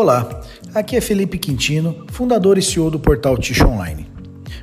[0.00, 0.26] Olá,
[0.74, 4.10] aqui é Felipe Quintino, fundador e CEO do portal Ticho Online.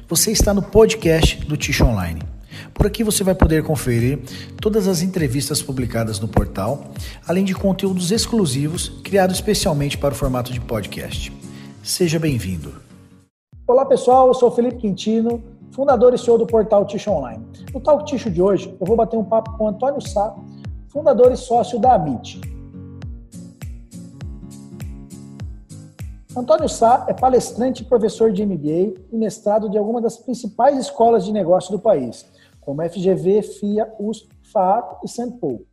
[0.08, 2.24] Você está no podcast do Ticho Online.
[2.74, 4.18] Por aqui você vai poder conferir
[4.60, 6.86] todas as entrevistas publicadas no portal,
[7.28, 11.31] além de conteúdos exclusivos criados especialmente para o formato de podcast.
[11.83, 12.74] Seja bem-vindo.
[13.67, 17.45] Olá pessoal, eu sou Felipe Quintino, fundador e CEO do portal Ticho Online.
[17.72, 20.34] No Talk Ticho de hoje, eu vou bater um papo com Antônio Sá,
[20.88, 22.56] fundador e sócio da Amit.
[26.38, 31.26] Antônio Sá é palestrante e professor de MBA e mestrado de algumas das principais escolas
[31.26, 32.27] de negócio do país,
[32.62, 35.32] como FGV, FIA, USP, FAAP e.
[35.32, 35.66] Paul.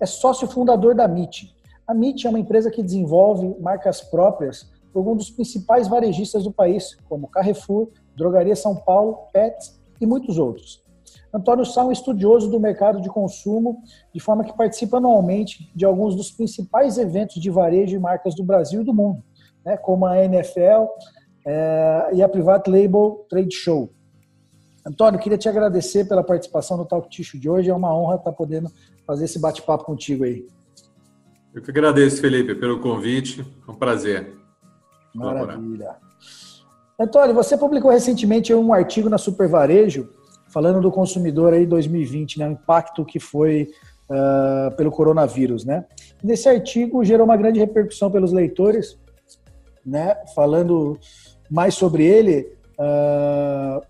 [0.00, 1.52] É sócio fundador da MIT.
[1.84, 6.52] A MIT é uma empresa que desenvolve marcas próprias por um dos principais varejistas do
[6.52, 10.80] país, como Carrefour, Drogaria São Paulo, Pets e muitos outros.
[11.34, 13.82] Antônio Sá é um estudioso do mercado de consumo,
[14.14, 18.44] de forma que participa anualmente de alguns dos principais eventos de varejo e marcas do
[18.44, 19.20] Brasil e do mundo
[19.64, 20.86] né, como a NFL
[21.46, 23.90] é, e a Private Label Trade Show.
[24.86, 27.70] Antônio, queria te agradecer pela participação no Talk Tissue de hoje.
[27.70, 28.70] É uma honra estar podendo
[29.06, 30.46] fazer esse bate-papo contigo aí.
[31.54, 33.40] Eu que agradeço, Felipe, pelo convite.
[33.66, 34.34] É um prazer.
[35.14, 35.96] Maravilha.
[36.98, 40.08] Antônio, você publicou recentemente um artigo na Super Varejo
[40.48, 43.68] falando do consumidor aí 2020, né, o impacto que foi
[44.08, 45.84] uh, pelo coronavírus, né?
[46.22, 48.96] Nesse artigo gerou uma grande repercussão pelos leitores,
[49.84, 50.98] né, falando
[51.50, 53.84] mais sobre ele, uh,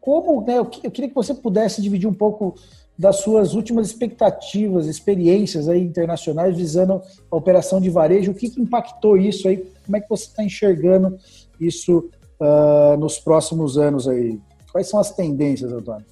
[0.00, 2.54] como, né, eu, queria que você pudesse dividir um pouco
[2.98, 8.60] das suas últimas expectativas, experiências aí internacionais visando a operação de varejo, o que, que
[8.60, 11.16] impactou isso aí, como é que você está enxergando
[11.60, 14.40] isso uh, nos próximos anos aí?
[14.72, 16.04] Quais são as tendências, Antônio?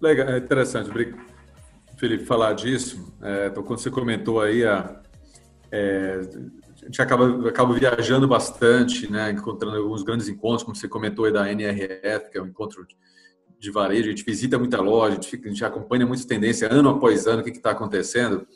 [0.00, 0.90] Legal, é interessante,
[1.96, 3.12] Felipe, falar disso.
[3.22, 5.00] É, então, quando você comentou aí a,
[5.70, 6.20] é,
[6.82, 11.32] a gente acaba, acaba viajando bastante, né, encontrando alguns grandes encontros, como você comentou aí
[11.32, 12.86] da NRF, que é um encontro
[13.58, 16.70] de varejo, a gente visita muita loja, a gente, fica, a gente acompanha muitas tendências
[16.70, 18.46] ano após ano, o que está acontecendo,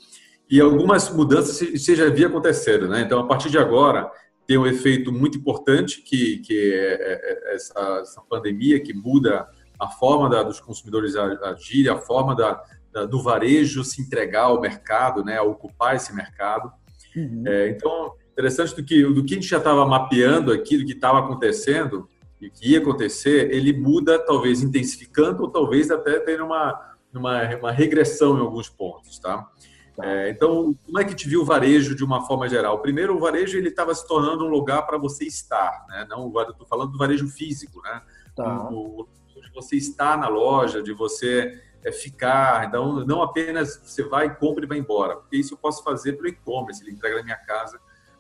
[0.50, 3.03] e algumas mudanças você já via acontecendo, né?
[3.03, 4.10] Então, a partir de agora,
[4.47, 9.49] tem um efeito muito importante que, que é, é, é essa, essa pandemia que muda
[9.78, 12.62] a forma da, dos consumidores agirem, a forma da,
[12.93, 16.72] da, do varejo se entregar ao mercado, né, a ocupar esse mercado.
[17.16, 17.44] Uhum.
[17.47, 20.92] É, então, interessante do que, do que a gente já estava mapeando aqui, do que
[20.92, 22.08] estava acontecendo
[22.41, 27.72] e que ia acontecer, ele muda, talvez intensificando ou talvez até tendo uma, uma, uma
[27.72, 29.48] regressão em alguns pontos, tá?
[29.97, 30.06] tá?
[30.06, 32.80] É, então, como é que te viu o varejo de uma forma geral?
[32.80, 36.06] Primeiro, o varejo ele estava se tornando um lugar para você estar, né?
[36.10, 38.02] Não, estou falando do varejo físico, né?
[38.34, 38.69] Tá.
[38.69, 39.06] O,
[39.41, 42.67] de você estar na loja, de você é ficar.
[42.67, 46.28] Então, não apenas você vai, compra e vai embora, porque isso eu posso fazer pelo
[46.28, 47.78] e-commerce, ele entrega na minha casa,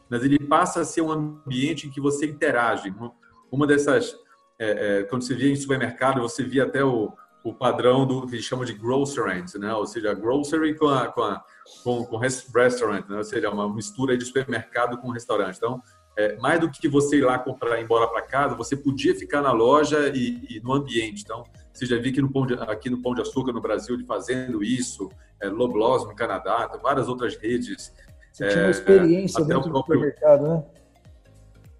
[0.08, 2.94] mas ele passa a ser um ambiente em que você interage.
[3.50, 4.14] Uma dessas,
[4.58, 8.34] é, é, quando você via em supermercado, você via até o, o padrão do que
[8.34, 9.74] eles chamam de grocery, né?
[9.74, 11.44] ou seja, grocery com, a, com, a,
[11.82, 13.16] com, com restaurant, né?
[13.16, 15.56] ou seja, uma mistura de supermercado com restaurante.
[15.56, 15.80] Então,
[16.16, 19.14] é, mais do que você ir lá comprar e ir embora para casa, você podia
[19.14, 21.22] ficar na loja e, e, no ambiente.
[21.22, 23.96] Então, você já viu aqui no Pão de, aqui no Pão de Açúcar no Brasil
[23.96, 25.10] de fazendo isso,
[25.42, 27.92] é, Loblaws no Canadá, várias outras redes.
[28.32, 29.98] Você tinha uma é, experiência é, dentro próprio...
[29.98, 30.64] do supermercado, né?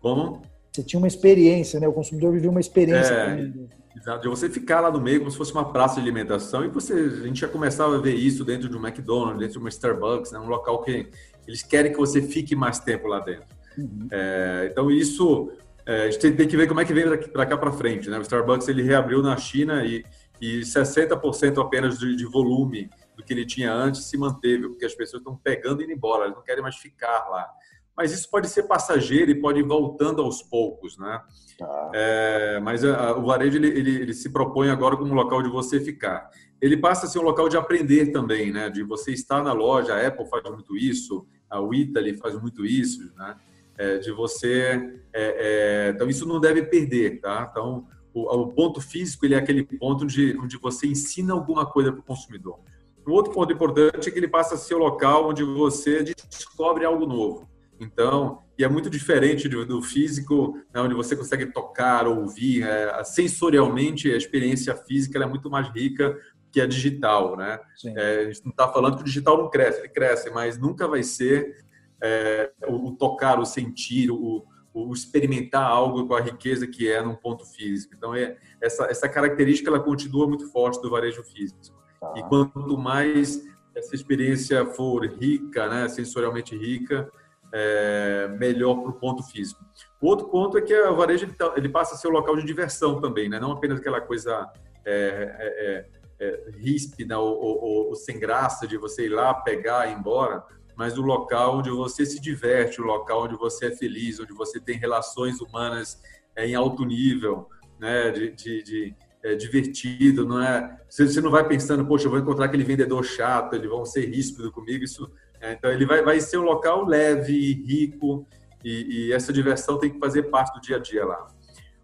[0.00, 0.42] Como?
[0.72, 1.86] Você tinha uma experiência, né?
[1.86, 3.14] O consumidor viveu uma experiência.
[3.14, 3.52] É,
[3.96, 4.22] exato.
[4.22, 6.92] De você ficar lá no meio como se fosse uma praça de alimentação e você,
[6.92, 10.32] a gente já começava a ver isso dentro de um McDonald's, dentro de uma Starbucks,
[10.32, 10.40] né?
[10.40, 11.08] um local que
[11.46, 13.46] eles querem que você fique mais tempo lá dentro.
[13.78, 14.08] Uhum.
[14.10, 15.52] É, então isso
[15.86, 18.08] é, a gente tem que ver como é que vem para cá para frente.
[18.08, 18.18] Né?
[18.18, 20.04] O Starbucks ele reabriu na China e,
[20.40, 24.94] e 60% apenas de, de, volume do que ele tinha antes se manteve, porque as
[24.94, 27.48] pessoas estão pegando e indo embora, elas não querem mais ficar lá.
[27.96, 31.20] Mas isso pode ser passageiro e pode ir voltando aos poucos, né?
[31.56, 31.90] Tá.
[31.94, 35.42] É, mas a, a, o varejo ele, ele, ele, se propõe agora como um local
[35.42, 36.28] de você ficar.
[36.60, 38.68] Ele passa a ser um local de aprender também, né?
[38.68, 43.14] De você estar na loja, a Apple faz muito isso, a Italy faz muito isso,
[43.14, 43.36] né?
[43.78, 45.00] É, de você.
[45.12, 47.48] É, é, então, isso não deve perder, tá?
[47.50, 51.92] Então, o, o, ponto físico ele é aquele ponto onde, onde você ensina alguma coisa
[51.92, 52.60] para o consumidor.
[53.06, 56.84] Um outro ponto importante é que ele passa a ser o local onde você descobre
[56.84, 57.48] algo novo.
[57.78, 62.62] Então, e é muito diferente do, do físico, né, onde você consegue tocar, ouvir.
[62.62, 66.16] É, sensorialmente, a experiência física é muito mais rica
[66.52, 67.58] que a digital, né?
[67.84, 70.86] É, a gente não está falando que o digital não cresce, ele cresce, mas nunca
[70.86, 71.56] vai ser
[72.04, 77.14] é, o, tocar, o sentir, o, o, experimentar algo com a riqueza que é num
[77.14, 77.94] ponto físico.
[77.96, 81.74] Então, é, essa, essa característica ela continua muito forte do varejo físico.
[81.98, 82.12] Tá.
[82.14, 83.42] E quanto mais
[83.74, 87.10] essa experiência for rica, né, sensorialmente rica,
[87.50, 89.64] é, melhor para o ponto físico.
[90.00, 92.36] O outro ponto é que o varejo ele, tá, ele passa a ser um local
[92.36, 93.40] de diversão também, né?
[93.40, 94.50] não apenas aquela coisa
[94.84, 95.86] é,
[96.18, 99.96] é, é ríspida ou, ou, ou, sem graça de você ir lá, pegar e ir
[99.96, 100.44] embora,
[100.76, 104.60] mas o local onde você se diverte, o local onde você é feliz, onde você
[104.60, 106.00] tem relações humanas
[106.36, 107.48] é, em alto nível,
[107.78, 108.10] né?
[108.10, 110.78] de, de, de é, divertido, não é?
[110.88, 114.52] Você não vai pensando, poxa, eu vou encontrar aquele vendedor chato, eles vão ser ríspido
[114.52, 115.10] comigo, isso.
[115.40, 118.26] É, então ele vai, vai ser um local leve, rico
[118.62, 121.26] e, e, essa diversão tem que fazer parte do dia a dia lá.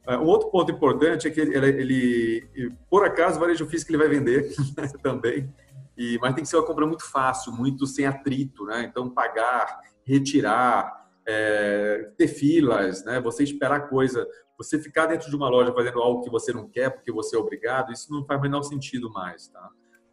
[0.07, 3.91] É, um outro ponto importante é que ele, ele, ele por acaso, o varejo físico
[3.91, 4.51] ele vai vender
[5.03, 5.51] também,
[6.00, 8.87] e, mas tem que ser uma compra muito fácil, muito sem atrito, né?
[8.91, 13.20] Então pagar, retirar, é, ter filas, né?
[13.20, 14.26] Você esperar coisa
[14.56, 17.38] você ficar dentro de uma loja fazendo algo que você não quer porque você é
[17.38, 19.69] obrigado, isso não faz o menor sentido mais, tá?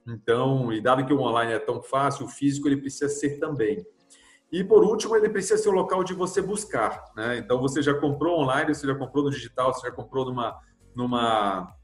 [0.06, 3.86] Então, e dado que o online é tão fácil, o físico ele precisa ser também.
[4.52, 7.38] E por último, ele precisa ser o local de você buscar, né?
[7.38, 10.60] Então, você já comprou online, você já comprou no digital, você já comprou numa
[10.96, 11.77] numa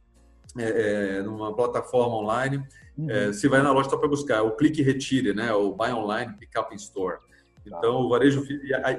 [0.58, 2.64] é, é numa plataforma online,
[2.98, 3.10] uhum.
[3.10, 5.54] é, você vai na loja só para buscar, o clique e retire, né?
[5.54, 7.18] O buy online, pick up in store.
[7.18, 7.78] Tá.
[7.78, 8.44] Então, o varejo,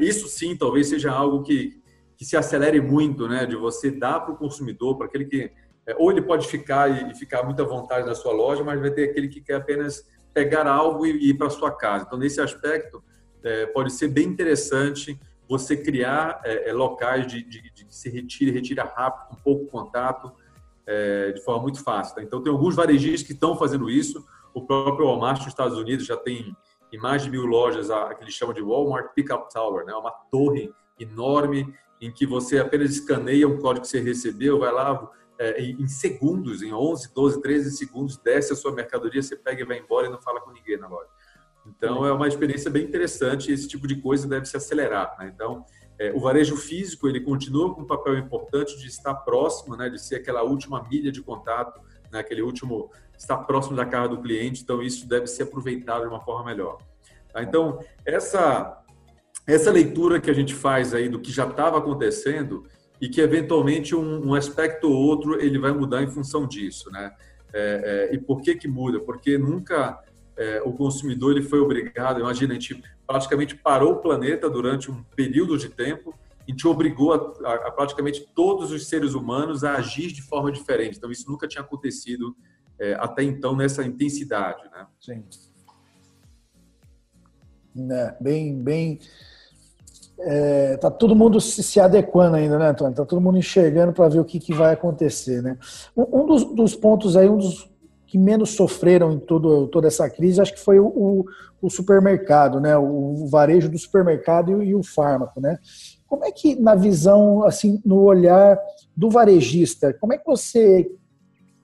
[0.01, 1.83] isso sim, talvez seja algo que
[2.17, 3.45] que se acelere muito, né?
[3.47, 5.51] De você dar para o consumidor, para aquele que
[5.87, 8.91] é, ou ele pode ficar e, ficar muito à vontade na sua loja, mas vai
[8.91, 12.05] ter aquele que quer apenas pegar algo e, ir para sua casa.
[12.07, 13.03] Então, nesse aspecto,
[13.43, 18.09] é, pode ser bem interessante você criar é, é locais de, de, de, que se
[18.09, 20.33] retire, retira rápido, com pouco contato,
[20.87, 22.17] é, de forma muito fácil.
[22.17, 22.23] Tá?
[22.23, 24.25] Então, tem alguns varejistas que estão fazendo isso.
[24.53, 26.57] O próprio Walmart nos Estados Unidos já tem
[26.93, 29.93] em mais de mil lojas a, que eles chamam de Walmart Pickup Tower, né?
[29.95, 35.11] uma torre enorme em que você apenas escaneia um código que você recebeu, vai lá
[35.39, 39.65] é, em segundos, em 11, 12, 13 segundos, desce a sua mercadoria, você pega e
[39.65, 41.09] vai embora e não fala com ninguém na loja.
[41.67, 45.17] Então, é uma experiência bem interessante e esse tipo de coisa deve se acelerar.
[45.19, 45.33] Né?
[45.35, 45.65] Então,
[45.99, 49.89] é, o varejo físico, ele continua com um papel importante de estar próximo, né?
[49.89, 51.81] de ser aquela última milha de contato,
[52.11, 52.19] né?
[52.19, 54.63] aquele último, estar próximo da casa do cliente.
[54.63, 56.79] Então, isso deve ser aproveitado de uma forma melhor.
[57.33, 57.43] Tá?
[57.43, 58.81] Então, essa
[59.47, 62.65] essa leitura que a gente faz aí do que já estava acontecendo
[63.01, 67.13] e que eventualmente um, um, aspecto ou outro ele vai mudar em função disso, né?
[67.53, 69.01] É, é, e por que que muda?
[69.01, 70.03] Porque nunca
[70.37, 75.03] é, o consumidor ele foi obrigado, imagina, a gente praticamente parou o planeta durante um
[75.15, 76.15] período de tempo
[76.47, 80.51] e te obrigou a, a, a, praticamente todos os seres humanos a agir de forma
[80.53, 80.99] diferente.
[80.99, 82.37] Então isso nunca tinha acontecido
[82.79, 84.87] é, até então nessa intensidade, né?
[85.01, 85.25] Sim.
[87.91, 89.01] É, bem, bem
[90.19, 92.95] é, tá todo mundo se, se, adequando ainda, né, Antônio?
[92.95, 95.59] Tá todo mundo enxergando para ver o que, que vai acontecer, né?
[95.97, 97.69] Um, um dos, dos, pontos aí, um dos
[98.15, 101.25] que menos sofreram em todo, toda essa crise, acho que foi o, o,
[101.61, 102.79] o supermercado, né?
[102.79, 105.59] O, varejo do supermercado e, e, o fármaco, né?
[106.07, 108.57] Como é que, na visão, assim, no olhar
[108.97, 110.89] do varejista, como é que você.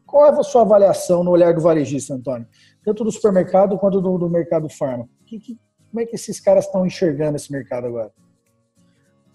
[0.04, 2.48] Qual é a sua avaliação no olhar do varejista, Antônio?
[2.84, 5.08] Tanto do supermercado quanto do, do mercado fármaco.
[5.24, 5.56] Que, que,
[5.88, 8.10] como é que esses caras estão enxergando esse mercado agora?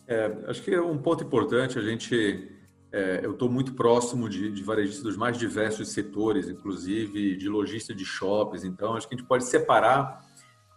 [0.05, 1.79] É, acho que é um ponto importante.
[1.79, 2.51] A gente,
[2.95, 7.93] é, eu estou muito próximo de, de varejistas dos mais diversos setores, inclusive de lojista
[7.93, 8.63] de shoppings.
[8.63, 10.25] Então, acho que a gente pode separar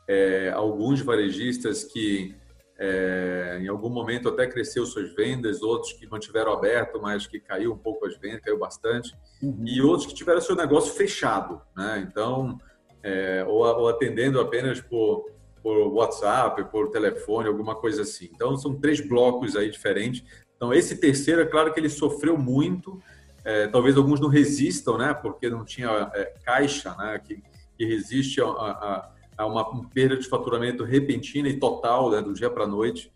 [0.09, 2.35] é, alguns varejistas que
[2.77, 7.73] é, em algum momento até cresceu suas vendas, outros que mantiveram aberto, mas que caiu
[7.73, 9.63] um pouco as vendas, caiu bastante, uhum.
[9.65, 12.05] e outros que tiveram seu negócio fechado, né?
[12.05, 12.59] Então,
[13.01, 18.31] é, ou, ou atendendo apenas por por WhatsApp, por telefone, alguma coisa assim.
[18.33, 20.25] Então, são três blocos aí diferentes.
[20.59, 23.01] Então, esse terceiro, é claro que ele sofreu muito,
[23.45, 27.43] é, talvez alguns não resistam, né, porque não tinha é, caixa, né, que,
[27.79, 32.35] que resiste a, a, a uma, uma perda de faturamento repentina e total, né, do
[32.35, 33.11] dia para a noite.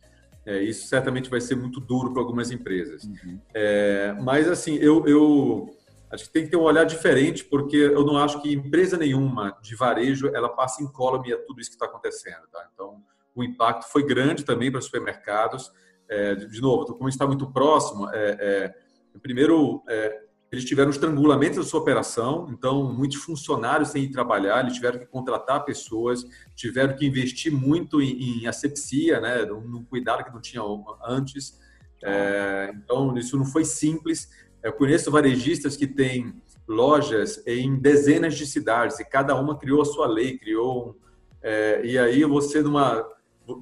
[0.46, 3.04] É, isso certamente vai ser muito duro para algumas empresas.
[3.04, 3.38] Uhum.
[3.52, 5.76] É, mas, assim, eu, eu
[6.12, 9.56] Acho que tem que ter um olhar diferente, porque eu não acho que empresa nenhuma
[9.62, 12.42] de varejo ela passa incólume a tudo isso que está acontecendo.
[12.52, 12.68] Tá?
[12.72, 13.02] Então,
[13.34, 15.72] o impacto foi grande também para os supermercados.
[16.12, 21.64] É, de novo, como está muito próximo, é, é, primeiro é, eles tiveram estrangulamento da
[21.64, 26.22] sua operação, então muitos funcionários sem ir trabalhar, eles tiveram que contratar pessoas,
[26.54, 30.62] tiveram que investir muito em, em asepsia, né, num, cuidado que não tinha
[31.02, 31.58] antes.
[32.04, 34.28] É, então isso não foi simples.
[34.62, 36.34] Eu conheço varejistas que têm
[36.68, 41.00] lojas em dezenas de cidades e cada uma criou a sua lei, criou
[41.40, 43.02] é, e aí você numa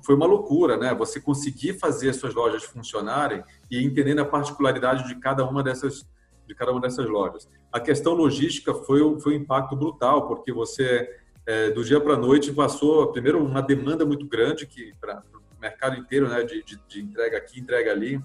[0.04, 0.94] foi uma loucura, né?
[0.94, 6.08] Você conseguir fazer as suas lojas funcionarem e entendendo a particularidade de cada uma dessas
[6.46, 7.48] de cada uma dessas lojas.
[7.72, 11.08] A questão logística foi foi um impacto brutal porque você
[11.46, 15.22] é, do dia para a noite passou primeiro uma demanda muito grande que para
[15.60, 18.20] mercado inteiro, né, de, de, de, entrega aqui, entrega ali,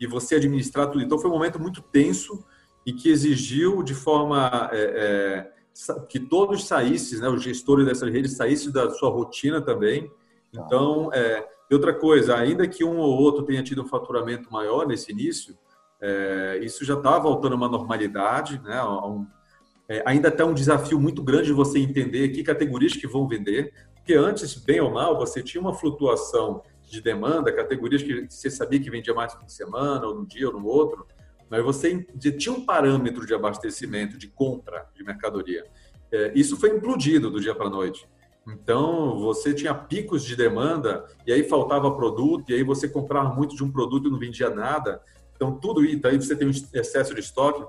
[0.00, 1.02] e você administrar tudo.
[1.02, 2.44] Então foi um momento muito tenso
[2.84, 5.52] e que exigiu de forma é,
[5.86, 10.10] é, que todos saíssem, né, os gestores dessas redes saíssem da sua rotina também.
[10.52, 10.62] Tá.
[10.66, 15.10] Então, é, outra coisa, ainda que um ou outro tenha tido um faturamento maior nesse
[15.10, 15.56] início,
[16.00, 19.26] é, isso já está voltando a uma normalidade, né, um,
[19.88, 23.72] é, ainda está um desafio muito grande de você entender que categorias que vão vender,
[23.94, 28.80] porque antes, bem ou mal, você tinha uma flutuação de demanda, categorias que você sabia
[28.80, 31.06] que vendia mais no fim de semana, ou no dia, ou no outro,
[31.48, 32.04] mas você
[32.38, 35.64] tinha um parâmetro de abastecimento, de compra de mercadoria.
[36.10, 38.08] É, isso foi implodido do dia para a noite.
[38.46, 43.54] Então, você tinha picos de demanda e aí faltava produto, e aí você comprava muito
[43.54, 45.00] de um produto e não vendia nada.
[45.34, 47.64] Então, tudo isso, aí você tem um excesso de estoque.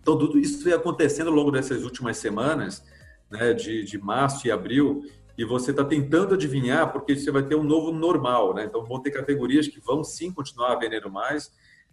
[0.00, 2.84] Então, tudo isso ia acontecendo ao longo dessas últimas semanas,
[3.30, 5.02] né, de, de março e abril,
[5.36, 8.64] e você está tentando adivinhar, porque você vai ter um novo normal, né?
[8.64, 11.50] Então, vão ter categorias que vão sim continuar vendendo mais.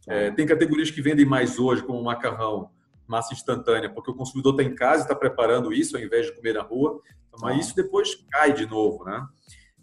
[0.08, 2.70] É, tem categorias que vendem mais hoje, como macarrão,
[3.08, 6.34] massa instantânea, porque o consumidor está em casa e está preparando isso ao invés de
[6.34, 7.02] comer na rua.
[7.40, 9.26] Mas isso depois cai de novo, né?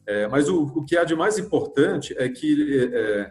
[0.06, 3.30] É, mas o, o, que há de mais importante é que é,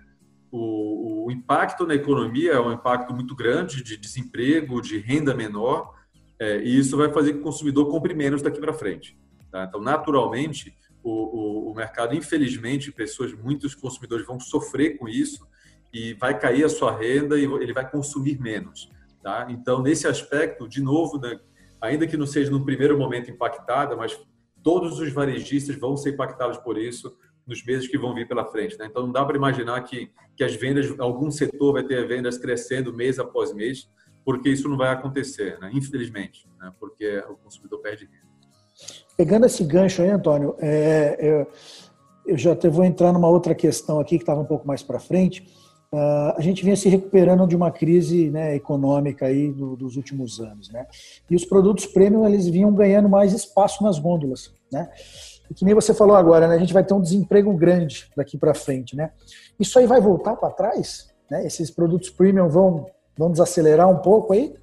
[0.52, 5.92] o, o, impacto na economia é um impacto muito grande de desemprego, de renda menor,
[6.40, 9.18] é, e isso vai fazer que o consumidor compre menos daqui para frente.
[9.52, 9.64] Tá?
[9.64, 15.48] Então, naturalmente, o, o, mercado, infelizmente, pessoas, muitos consumidores vão sofrer com isso
[15.92, 18.92] e vai cair a sua renda e ele vai consumir menos.
[19.24, 19.48] Tá?
[19.50, 21.40] Então, nesse aspecto, de novo, né,
[21.82, 24.20] ainda que não seja no primeiro momento impactada, mas
[24.64, 27.16] todos os varejistas vão ser impactados por isso
[27.46, 28.78] nos meses que vão vir pela frente.
[28.78, 28.88] Né?
[28.88, 32.94] Então, não dá para imaginar que, que as vendas, algum setor vai ter vendas crescendo
[32.94, 33.90] mês após mês,
[34.26, 35.72] porque isso não vai acontecer, né?
[35.74, 36.74] infelizmente, né?
[36.78, 38.28] porque o consumidor perde renda.
[39.16, 41.48] Pegando esse gancho aí, Antônio, é, eu,
[42.28, 45.48] eu já vou entrar numa outra questão aqui que estava um pouco mais para frente.
[45.92, 50.40] Uh, a gente vinha se recuperando de uma crise né, econômica aí do, dos últimos
[50.42, 50.86] anos, né?
[51.30, 54.90] E os produtos premium eles vinham ganhando mais espaço nas gôndolas, né?
[55.50, 56.56] E que nem você falou agora, né?
[56.56, 59.12] A gente vai ter um desemprego grande daqui para frente, né?
[59.58, 61.10] Isso aí vai voltar para trás?
[61.32, 61.46] Né?
[61.46, 64.54] Esses produtos premium vão, vão desacelerar um pouco aí?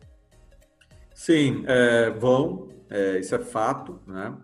[1.15, 2.69] Sim, é, vão.
[2.91, 4.35] É, isso é fato, né?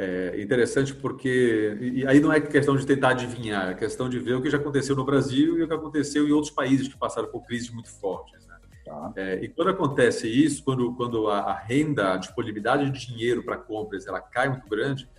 [0.00, 4.34] É interessante porque e aí não é questão de tentar adivinhar, é questão de ver
[4.34, 7.26] o que já aconteceu no Brasil e o que aconteceu em outros países que passaram
[7.26, 8.46] por crises muito fortes.
[8.46, 8.56] Né?
[8.84, 9.12] Tá.
[9.16, 14.06] É, e quando acontece isso, quando, quando a, renda, a disponibilidade de dinheiro para compras,
[14.06, 15.10] ela cai muito grande,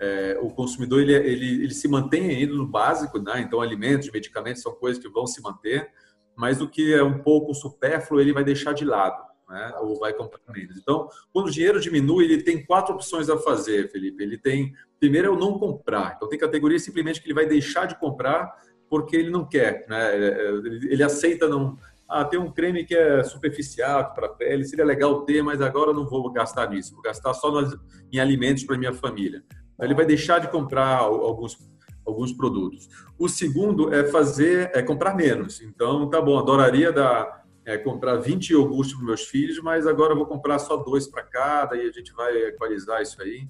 [0.00, 3.38] é, o consumidor ele, ele, ele se mantém ainda no básico, né?
[3.40, 5.90] então alimentos, medicamentos são coisas que vão se manter,
[6.34, 9.72] mas o que é um pouco supérfluo ele vai deixar de lado, né?
[9.80, 10.76] ou vai comprar menos.
[10.76, 14.22] Então, quando o dinheiro diminui, ele tem quatro opções a fazer, Felipe.
[14.22, 16.14] Ele tem, primeiro é o não comprar.
[16.16, 18.50] Então, tem categorias simplesmente que ele vai deixar de comprar
[18.88, 20.16] porque ele não quer, né?
[20.16, 24.84] ele, ele aceita não ah, tem um creme que é superficial para a pele, seria
[24.84, 27.74] legal ter, mas agora eu não vou gastar nisso, vou gastar só nas,
[28.12, 29.42] em alimentos para minha família
[29.84, 31.58] ele vai deixar de comprar alguns,
[32.06, 32.88] alguns produtos.
[33.18, 35.60] O segundo é fazer, é comprar menos.
[35.60, 40.16] Então, tá bom, adoraria dar, é, comprar 20 iogurtes para meus filhos, mas agora eu
[40.16, 43.48] vou comprar só dois para cada e a gente vai equalizar isso aí.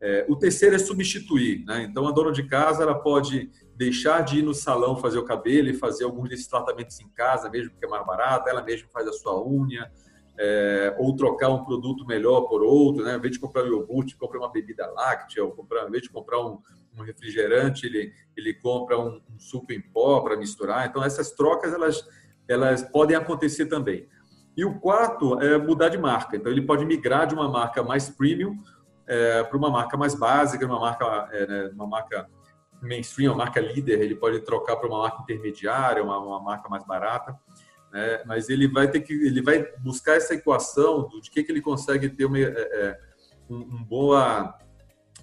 [0.00, 1.82] É, o terceiro é substituir, né?
[1.82, 5.68] Então, a dona de casa ela pode deixar de ir no salão fazer o cabelo
[5.68, 8.48] e fazer alguns desses tratamentos em casa, mesmo que é mais barato.
[8.48, 9.90] Ela mesma faz a sua unha,
[10.38, 13.20] é, ou trocar um produto melhor por outro, né?
[13.22, 16.40] Em de comprar um iogurte, compra uma bebida láctea, ou comprar, em vez de comprar
[16.40, 16.58] um,
[16.98, 20.88] um refrigerante, ele, ele compra um, um suco em pó para misturar.
[20.88, 22.02] Então, essas trocas, elas,
[22.52, 24.08] elas podem acontecer também.
[24.56, 26.36] E o quarto é mudar de marca.
[26.36, 28.58] Então, ele pode migrar de uma marca mais premium
[29.06, 32.26] é, para uma marca mais básica, uma marca, é, né, uma marca
[32.82, 34.00] mainstream, uma marca líder.
[34.00, 37.38] Ele pode trocar para uma marca intermediária, uma, uma marca mais barata
[37.92, 38.22] né?
[38.24, 42.08] mas ele vai ter que ele vai buscar essa equação de que, que ele consegue
[42.08, 42.98] ter uma, é, é,
[43.48, 44.56] um, um, boa,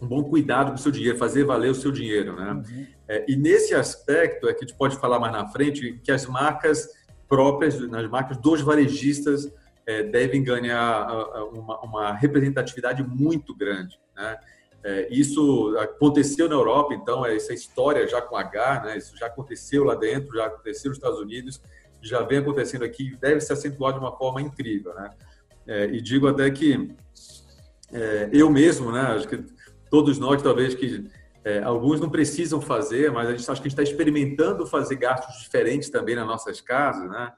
[0.01, 2.35] um bom cuidado com o seu dinheiro, fazer valer o seu dinheiro.
[2.35, 2.51] Né?
[2.51, 2.87] Uhum.
[3.07, 6.25] É, e nesse aspecto é que a gente pode falar mais na frente que as
[6.25, 6.87] marcas
[7.27, 9.51] próprias, nas marcas dos varejistas,
[9.85, 11.07] é, devem ganhar
[11.51, 13.99] uma, uma, representatividade muito grande.
[14.15, 14.37] Né?
[14.83, 18.97] É, isso aconteceu na Europa, então, essa história já com H, né?
[18.97, 21.61] isso já aconteceu lá dentro, já aconteceu nos Estados Unidos,
[22.01, 25.09] já vem acontecendo aqui deve se acentuar de uma forma incrível, né?
[25.65, 26.95] É, e digo até que
[27.91, 29.01] é, eu mesmo, né?
[29.01, 29.43] Acho que
[29.89, 31.09] todos nós, talvez que
[31.47, 34.97] é, alguns não precisam fazer, mas a gente acho que a gente está experimentando fazer
[34.97, 37.31] gastos diferentes também nas nossas casas, né?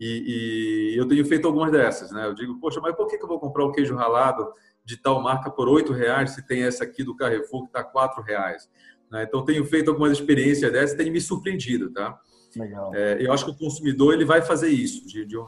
[0.00, 2.26] E, e, eu tenho feito algumas dessas, né?
[2.26, 4.52] Eu digo, poxa, mas por que, que eu vou comprar o queijo ralado
[4.84, 8.20] de tal marca por oito reais se tem essa aqui do Carrefour que está quatro
[8.20, 8.68] reais?
[9.08, 9.22] Né?
[9.22, 12.18] Então, tenho feito algumas experiências dessas e tenho me surpreendido, tá?
[12.56, 12.92] Legal.
[12.92, 15.46] É, eu acho que o consumidor ele vai fazer isso, de, de um,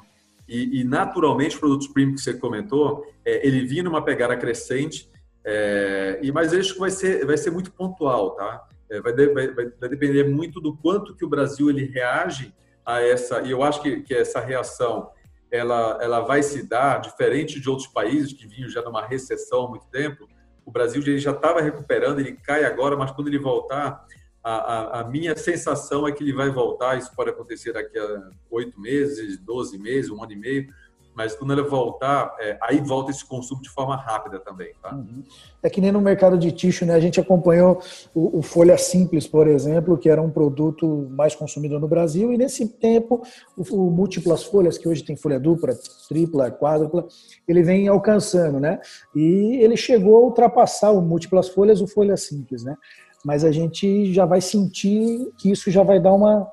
[0.49, 5.11] e, e, naturalmente, os produtos premium que você comentou, é, ele vinha numa pegada crescente,
[5.45, 8.67] é, e mas que vai ser, vai ser muito pontual, tá?
[8.91, 13.03] É, vai, de, vai, vai, depender muito do quanto que o Brasil ele reage a
[13.03, 15.11] essa, e eu acho que, que essa reação
[15.51, 19.69] ela, ela vai se dar diferente de outros países que vinham já numa recessão há
[19.69, 20.27] muito tempo.
[20.65, 24.05] O Brasil ele já estava recuperando, ele cai agora, mas quando ele voltar,
[24.43, 26.99] a, a, a, minha sensação é que ele vai voltar.
[26.99, 30.75] Isso pode acontecer daqui a oito meses, doze meses, um ano e meio
[31.15, 34.73] mas quando ele voltar, é, aí volta esse consumo de forma rápida também.
[34.83, 34.95] Tá?
[34.95, 35.23] Uhum.
[35.63, 36.95] É que nem no mercado de tixo, né?
[36.95, 37.81] A gente acompanhou
[38.15, 42.37] o, o, Folha Simples, por exemplo, que era um produto mais consumido no Brasil, e
[42.37, 43.23] nesse tempo
[43.57, 45.75] o, o múltiplas folhas, que hoje tem folha dupla,
[46.09, 47.07] tripla, quádrupla,
[47.47, 48.81] ele vem alcançando, né?
[49.15, 52.77] E ele chegou a ultrapassar o múltiplas folhas, o Folha Simples, né?
[53.25, 56.47] Mas a gente já vai sentir que isso já vai dar uma,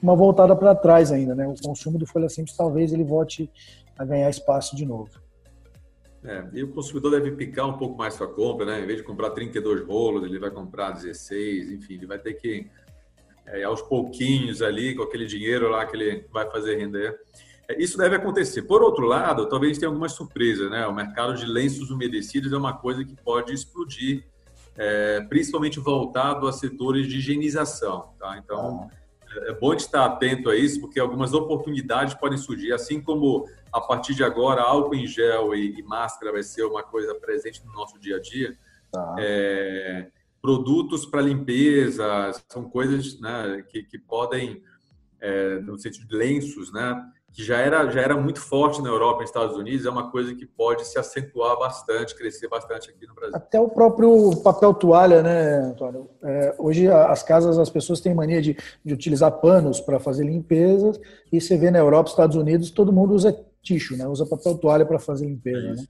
[0.00, 1.46] uma voltada para trás ainda, né?
[1.46, 3.50] O consumo do Folha Simples talvez ele volte
[3.98, 5.10] a ganhar espaço de novo.
[6.24, 8.80] É, e o consumidor deve picar um pouco mais sua compra, né?
[8.80, 12.70] Em vez de comprar 32 rolos, ele vai comprar 16, enfim, ele vai ter que
[13.46, 17.18] é, aos pouquinhos ali, com aquele dinheiro lá que ele vai fazer render.
[17.68, 18.62] É, isso deve acontecer.
[18.62, 20.86] Por outro lado, talvez tenha algumas surpresas, né?
[20.86, 24.24] O mercado de lenços umedecidos é uma coisa que pode explodir,
[24.76, 28.38] é, principalmente voltado a setores de higienização, tá?
[28.38, 29.01] Então, ah.
[29.46, 34.14] É bom estar atento a isso, porque algumas oportunidades podem surgir, assim como a partir
[34.14, 37.98] de agora, álcool em gel e, e máscara vai ser uma coisa presente no nosso
[37.98, 38.56] dia a dia.
[38.90, 39.16] Tá.
[39.18, 40.08] É,
[40.40, 42.04] produtos para limpeza
[42.48, 44.62] são coisas né, que, que podem,
[45.20, 49.18] é, no sentido de lenços, né, que já era, já era muito forte na Europa
[49.18, 53.06] e nos Estados Unidos, é uma coisa que pode se acentuar bastante, crescer bastante aqui
[53.06, 53.34] no Brasil.
[53.34, 56.10] Até o próprio papel toalha, né, Antônio?
[56.22, 61.00] É, hoje as casas, as pessoas têm mania de, de utilizar panos para fazer limpezas,
[61.32, 64.06] e você vê na Europa, Estados Unidos, todo mundo usa tixo, né?
[64.06, 65.84] Usa papel toalha para fazer limpeza, é né?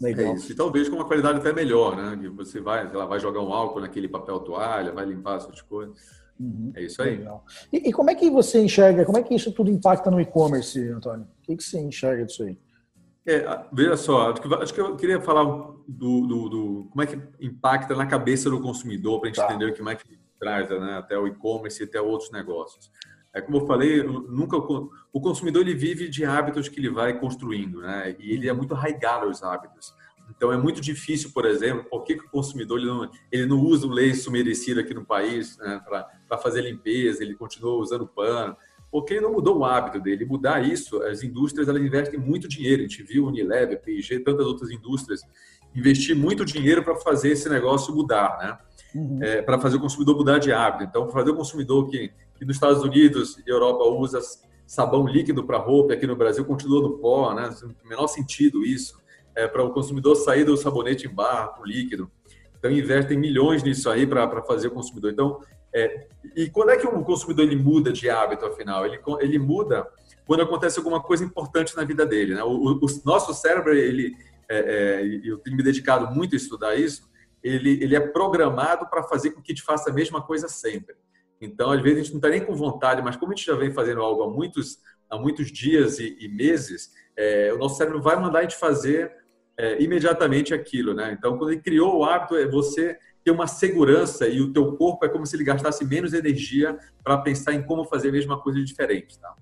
[0.00, 0.32] Legal.
[0.32, 0.52] É isso.
[0.52, 2.18] E talvez com uma qualidade até melhor, né?
[2.20, 6.19] Que você vai, lá, vai jogar um álcool naquele papel toalha, vai limpar essas coisas.
[6.40, 6.72] Uhum.
[6.74, 7.22] É isso aí.
[7.70, 10.80] E, e, como é que você enxerga, como é que isso tudo impacta no e-commerce,
[10.88, 11.26] Antônio?
[11.26, 12.58] O que, que você enxerga disso aí?
[13.26, 17.06] É, veja só, acho que, acho que eu queria falar do, do, do, como é
[17.06, 19.52] que impacta na cabeça do consumidor para a gente tá.
[19.52, 22.90] entender como é que traz né, até o e-commerce e até outros negócios.
[23.32, 27.80] É como eu falei, nunca o consumidor ele vive de hábitos que ele vai construindo,
[27.80, 28.16] né?
[28.18, 29.94] E ele é muito arraigado aos hábitos.
[30.36, 33.58] Então é muito difícil, por exemplo, por que, que o consumidor ele não, ele não
[33.60, 38.56] usa o lenço merecido aqui no país né, para fazer limpeza, ele continua usando pano,
[38.90, 40.24] porque ele não mudou o hábito dele.
[40.24, 42.80] Mudar isso, as indústrias elas investem muito dinheiro.
[42.80, 45.20] A gente viu Unilever, P&G, tantas outras indústrias
[45.74, 48.58] investir muito dinheiro para fazer esse negócio mudar, né?
[48.92, 49.22] Uhum.
[49.22, 50.82] É, para fazer o consumidor mudar de hábito.
[50.82, 54.18] Então, fazer o consumidor que que nos Estados Unidos e Europa usa
[54.66, 57.54] sabão líquido para roupa, aqui no Brasil continua no pó, né?
[57.62, 58.98] Não tem o menor sentido isso.
[59.40, 62.10] É, para o consumidor sair do sabonete em barra para o líquido.
[62.58, 65.10] Então, investem milhões nisso aí para fazer o consumidor.
[65.10, 65.40] Então,
[65.74, 68.84] é, e quando é que o consumidor ele muda de hábito, afinal?
[68.84, 69.86] Ele, ele muda
[70.26, 72.34] quando acontece alguma coisa importante na vida dele.
[72.34, 72.42] Né?
[72.44, 74.14] O, o, o nosso cérebro, ele,
[74.48, 77.08] é, é, eu tenho me dedicado muito a estudar isso,
[77.42, 80.94] ele, ele é programado para fazer com que gente faça a mesma coisa sempre.
[81.40, 83.54] Então, às vezes, a gente não está nem com vontade, mas como a gente já
[83.54, 88.02] vem fazendo algo há muitos, há muitos dias e, e meses, é, o nosso cérebro
[88.02, 89.10] vai mandar a gente fazer
[89.60, 91.14] é, imediatamente aquilo, né?
[91.16, 95.04] Então, quando ele criou o hábito, é você ter uma segurança e o teu corpo
[95.04, 98.64] é como se ele gastasse menos energia para pensar em como fazer a mesma coisa
[98.64, 99.34] diferente, tá?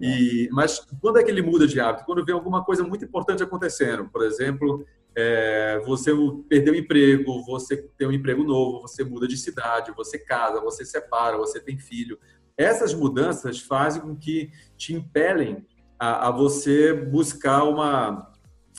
[0.00, 2.04] E, mas quando é que ele muda de hábito?
[2.04, 4.08] Quando vem alguma coisa muito importante acontecendo.
[4.08, 4.84] Por exemplo,
[5.16, 6.12] é, você
[6.48, 10.84] perdeu o emprego, você tem um emprego novo, você muda de cidade, você casa, você
[10.84, 12.18] separa, você tem filho.
[12.56, 15.64] Essas mudanças fazem com que te impelem
[15.98, 18.32] a, a você buscar uma,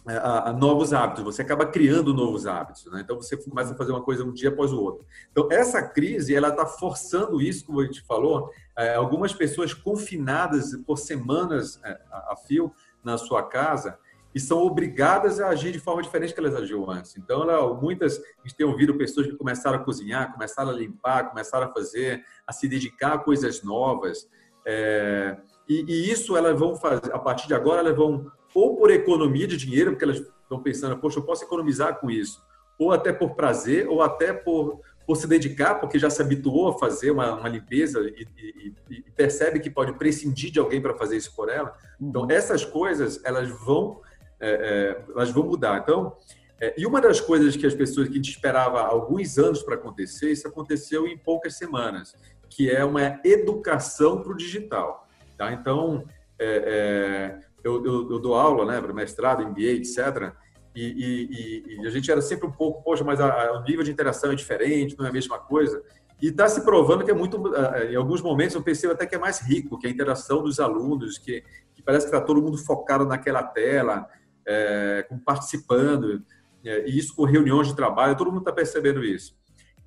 [0.07, 3.01] a, a, novos hábitos, você acaba criando novos hábitos, né?
[3.03, 5.05] Então você começa a fazer uma coisa um dia após o outro.
[5.31, 10.75] Então essa crise ela está forçando isso, como a gente falou, é, algumas pessoas confinadas
[10.85, 12.71] por semanas é, a, a fio
[13.03, 13.97] na sua casa
[14.37, 17.17] e são obrigadas a agir de forma diferente que elas agiam antes.
[17.17, 21.29] Então, ela, muitas, a gente tem ouvido pessoas que começaram a cozinhar, começaram a limpar,
[21.29, 24.29] começaram a fazer, a se dedicar a coisas novas.
[24.63, 28.89] É, e, e, isso elas vão fazer, a partir de agora, elas vão, ou por
[28.89, 32.41] economia de dinheiro, porque elas estão pensando, poxa, eu posso economizar com isso,
[32.79, 36.79] ou até por prazer, ou até por, por se dedicar, porque já se habituou a
[36.79, 41.17] fazer uma, uma limpeza e, e, e, percebe que pode prescindir de alguém para fazer
[41.17, 41.71] isso por ela.
[42.01, 42.31] Então, uhum.
[42.31, 44.01] essas coisas, elas vão
[44.39, 45.79] é, é, elas vão mudar.
[45.83, 46.17] Então,
[46.59, 49.75] É, e uma das coisas que as pessoas que a gente esperava alguns anos para
[49.75, 52.15] acontecer, isso aconteceu em poucas semanas,
[52.49, 55.07] que é uma educação para o digital.
[55.37, 55.53] Tá?
[55.53, 56.03] Então,
[56.39, 60.33] é, é, eu, eu, eu, dou aula né, para mestrado, MBA, etc.
[60.75, 63.83] E, e, e, a gente era sempre um pouco, poxa, mas a, a, o nível
[63.83, 65.81] de interação é diferente, não é a mesma coisa.
[66.21, 67.41] E está se provando que é muito,
[67.89, 71.17] em alguns momentos eu percebo até que é mais rico, que a interação dos alunos,
[71.17, 71.43] que,
[71.75, 74.07] que parece que está todo mundo focado naquela tela,
[74.45, 76.23] é, participando,
[76.65, 79.35] é, e isso com reuniões de trabalho, todo mundo está percebendo isso.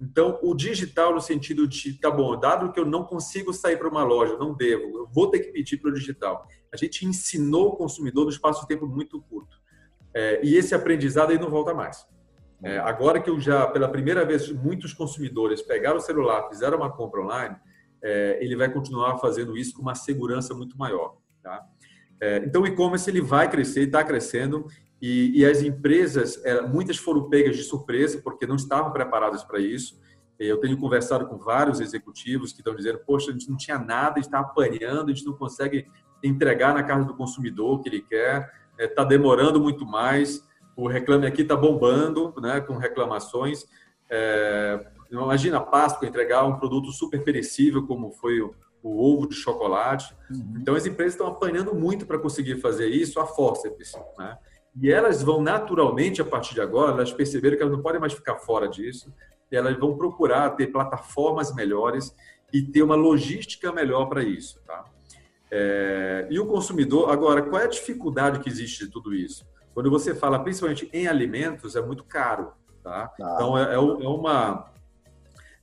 [0.00, 3.88] Então, o digital no sentido de, tá bom, dado que eu não consigo sair para
[3.88, 6.46] uma loja, não devo, eu vou ter que pedir para o digital.
[6.72, 9.60] A gente ensinou o consumidor no espaço de tempo muito curto.
[10.14, 12.06] É, e esse aprendizado aí não volta mais.
[12.62, 16.90] É, agora que eu já, pela primeira vez, muitos consumidores pegaram o celular, fizeram uma
[16.90, 17.56] compra online,
[18.02, 21.16] é, ele vai continuar fazendo isso com uma segurança muito maior.
[21.42, 21.62] Tá?
[22.20, 24.66] É, então, o e-commerce ele vai crescer, está crescendo,
[25.00, 29.58] e, e as empresas, é, muitas foram pegas de surpresa, porque não estavam preparadas para
[29.58, 29.98] isso.
[30.38, 34.12] Eu tenho conversado com vários executivos que estão dizendo: Poxa, a gente não tinha nada,
[34.12, 35.86] a gente está apanhando, a gente não consegue
[36.22, 40.88] entregar na casa do consumidor o que ele quer, está é, demorando muito mais, o
[40.88, 43.64] Reclame Aqui está bombando né, com reclamações.
[44.08, 49.34] É, imagina a Páscoa entregar um produto super perecível, como foi o, o ovo de
[49.34, 50.14] chocolate.
[50.30, 50.54] Uhum.
[50.56, 53.92] Então, as empresas estão apanhando muito para conseguir fazer isso a forceps.
[54.18, 54.38] Né?
[54.76, 58.12] E elas vão naturalmente, a partir de agora, elas perceberam que elas não podem mais
[58.12, 59.12] ficar fora disso,
[59.50, 62.14] elas vão procurar ter plataformas melhores
[62.52, 64.60] e ter uma logística melhor para isso.
[64.66, 64.84] Tá?
[65.50, 69.44] É, e o consumidor, agora, qual é a dificuldade que existe de tudo isso?
[69.74, 72.52] Quando você fala principalmente em alimentos, é muito caro.
[72.82, 73.12] Tá?
[73.20, 73.32] Ah.
[73.34, 73.78] Então, é, é, é
[74.08, 74.70] uma.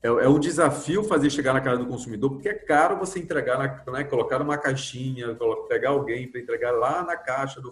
[0.03, 3.57] É, é, um desafio fazer chegar na casa do consumidor, porque é caro você entregar,
[3.57, 5.35] na, né, colocar numa caixinha,
[5.67, 7.71] pegar alguém para entregar lá na caixa do,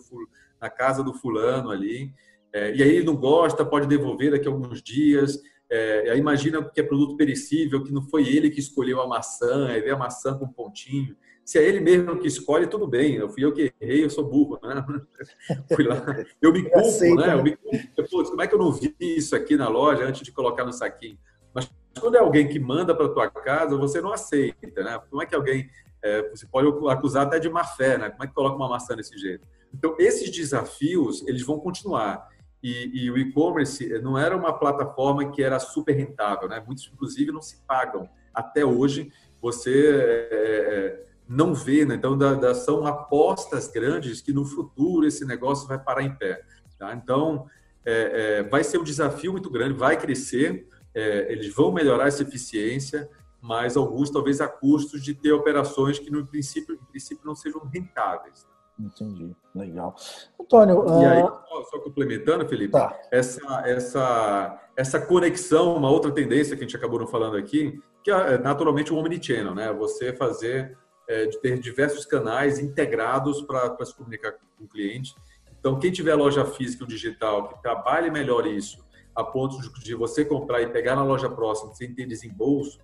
[0.66, 2.12] na casa do fulano ali,
[2.52, 5.40] é, e aí ele não gosta, pode devolver daqui a alguns dias.
[5.70, 9.68] É, aí imagina que é produto perecível, que não foi ele que escolheu a maçã,
[9.68, 11.16] aí vê a maçã com um pontinho.
[11.44, 13.16] Se é ele mesmo que escolhe, tudo bem.
[13.16, 14.84] Eu fui eu que errei, eu sou burro, né?
[15.76, 16.04] Fui lá.
[16.42, 17.34] Eu me culpo, aceito, né?
[17.34, 18.30] Eu me culpo.
[18.30, 21.20] como é que eu não vi isso aqui na loja antes de colocar no saquinho?
[21.54, 25.00] Mas quando é alguém que manda para tua casa, você não aceita, né?
[25.10, 25.70] Como é que alguém
[26.06, 28.12] é, você pode acusar até de má fé, né?
[28.12, 29.48] Como é que coloca uma maçã desse jeito?
[29.74, 32.30] Então, esses desafios, eles vão continuar.
[32.62, 36.64] E, e o e-commerce não era uma plataforma que era super rentável, né?
[36.64, 38.08] Muitos, inclusive, não se pagam.
[38.32, 41.96] Até hoje, você é, não vê, né?
[41.96, 46.44] Então, da, da, são apostas grandes que no futuro esse negócio vai parar em pé.
[46.78, 46.94] Tá?
[46.94, 47.48] Então,
[47.84, 53.10] é, é vai ser um desafio muito grande, vai crescer, eles vão melhorar essa eficiência,
[53.46, 57.62] mas alguns talvez a custos de ter operações que no princípio, no princípio não sejam
[57.72, 58.48] rentáveis.
[58.78, 59.96] Entendi, legal.
[60.42, 60.84] Antônio.
[60.88, 63.00] E aí, ah, só complementando, Felipe, tá.
[63.12, 68.12] essa, essa, essa conexão, uma outra tendência que a gente acabou não falando aqui, que
[68.12, 69.72] é naturalmente o Omnichannel, né?
[69.74, 70.76] Você fazer,
[71.08, 75.16] é, ter diversos canais integrados para se comunicar com o cliente.
[75.60, 78.84] Então, quem tiver loja física ou digital que trabalhe melhor isso,
[79.16, 82.80] a ponto de você comprar e pegar na loja próxima sem ter desembolso,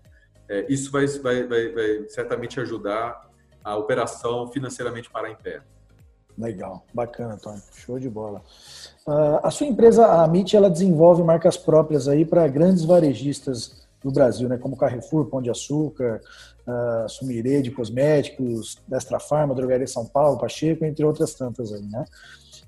[0.52, 3.26] é, isso vai, vai, vai, vai certamente ajudar
[3.64, 5.62] a operação financeiramente parar em pé.
[6.38, 7.62] Legal, bacana, Antônio.
[7.74, 8.42] Show de bola.
[9.08, 14.12] Uh, a sua empresa, a MIT, ela desenvolve marcas próprias aí para grandes varejistas do
[14.12, 14.58] Brasil, né?
[14.58, 16.20] Como Carrefour, Pão de Açúcar,
[16.68, 22.04] uh, de Cosméticos, Destra Farma, Drogaria São Paulo, Pacheco, entre outras tantas aí, né?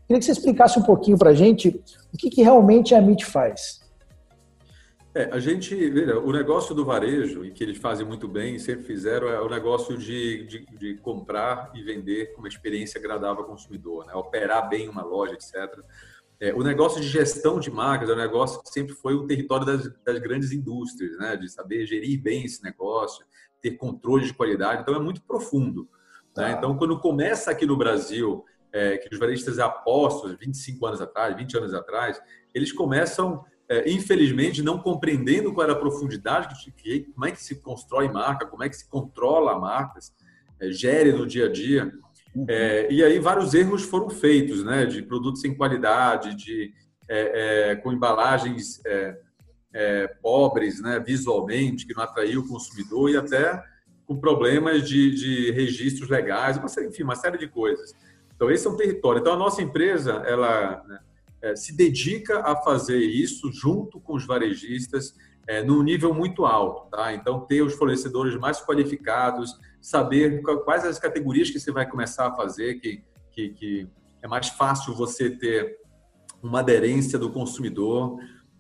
[0.08, 1.82] Queria que você explicasse um pouquinho para a gente
[2.14, 3.83] o que, que realmente a MIT faz.
[5.16, 8.84] É, a gente, veja, o negócio do varejo, e que eles fazem muito bem, sempre
[8.84, 13.50] fizeram, é o negócio de, de, de comprar e vender com uma experiência agradável ao
[13.50, 14.14] consumidor, né?
[14.16, 15.80] operar bem uma loja, etc.
[16.40, 19.68] É, o negócio de gestão de marcas é um negócio que sempre foi o território
[19.68, 21.38] das, das grandes indústrias, né?
[21.38, 23.24] de saber gerir bem esse negócio,
[23.62, 25.88] ter controle de qualidade, então é muito profundo.
[26.36, 26.46] Né?
[26.46, 26.52] Ah.
[26.54, 31.58] Então, quando começa aqui no Brasil, é, que os varejistas apostam, 25 anos atrás, 20
[31.58, 32.20] anos atrás,
[32.52, 37.56] eles começam é, infelizmente, não compreendendo qual era a profundidade, que, como é que se
[37.56, 40.14] constrói marca, como é que se controla marcas,
[40.60, 41.92] é, gere no dia a dia.
[42.36, 42.46] Uhum.
[42.48, 46.74] É, e aí vários erros foram feitos, né, de produtos sem qualidade, de
[47.08, 53.62] é, é, com embalagens é, pobres, né, visualmente, que não atraiu o consumidor e até
[54.06, 57.94] com problemas de, de registros legais, uma, enfim, uma série de coisas.
[58.36, 59.20] Então esse é um território.
[59.20, 61.00] Então a nossa empresa, ela né,
[61.56, 65.14] se dedica a fazer isso junto com os varejistas
[65.48, 66.90] é, num nível muito alto.
[66.90, 67.14] Tá?
[67.14, 72.36] Então, ter os fornecedores mais qualificados, saber quais as categorias que você vai começar a
[72.36, 73.88] fazer, que, que, que
[74.22, 75.78] é mais fácil você ter
[76.42, 78.18] uma aderência do consumidor,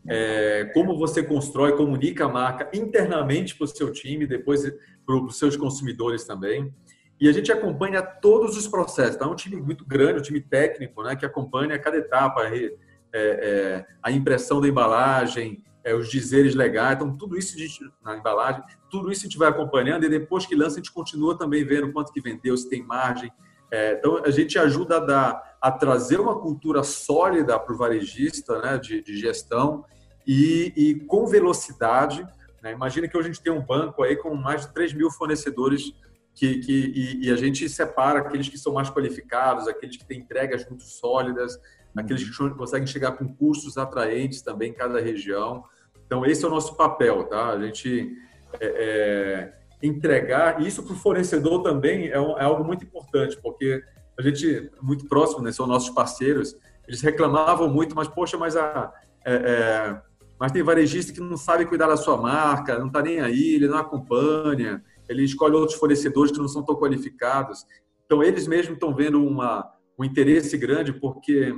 [0.07, 4.61] é, como você constrói, comunica a marca internamente para o seu time, depois
[5.05, 6.73] para os seus consumidores também.
[7.19, 9.15] E a gente acompanha todos os processos.
[9.15, 12.71] Então, é um time muito grande, um time técnico, né, que acompanha cada etapa, é,
[13.13, 17.55] é, a impressão da embalagem, é, os dizeres legais, então tudo isso
[18.03, 21.37] na embalagem, tudo isso a gente vai acompanhando e depois que lança a gente continua
[21.37, 23.31] também vendo quanto que vendeu, se tem margem.
[23.69, 28.61] É, então a gente ajuda a, dar, a trazer uma cultura sólida para o varejista,
[28.61, 29.83] né, de, de gestão
[30.25, 32.25] e, e, com velocidade.
[32.61, 32.71] Né?
[32.71, 35.93] Imagina que hoje a gente tem um banco aí com mais de 3 mil fornecedores
[36.33, 40.19] que, que e, e, a gente separa aqueles que são mais qualificados, aqueles que têm
[40.19, 41.59] entregas muito sólidas,
[41.95, 45.63] aqueles que conseguem chegar com custos atraentes também em cada região.
[46.05, 47.49] Então, esse é o nosso papel, tá?
[47.49, 48.11] A gente
[48.59, 53.37] é, é, entregar, e isso para o fornecedor também é, um, é, algo muito importante,
[53.41, 53.83] porque
[54.17, 56.55] a gente, muito próximo, né, são nossos parceiros,
[56.87, 58.93] eles reclamavam muito, mas, poxa, mas a.
[59.25, 60.01] É, é,
[60.39, 63.67] mas tem varejista que não sabe cuidar da sua marca, não está nem aí, ele
[63.67, 67.65] não acompanha, ele escolhe outros fornecedores que não são tão qualificados.
[68.05, 71.55] Então, eles mesmos estão vendo uma, um interesse grande, porque